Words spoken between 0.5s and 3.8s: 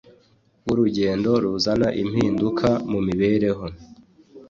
wurugendo ruzana impinduka mumibereho